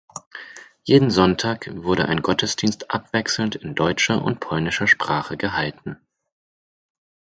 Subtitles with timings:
[0.83, 5.97] Jeden Sonntag wurde ein Gottesdienst abwechselnd in deutscher und polnischer Sprache gehalten.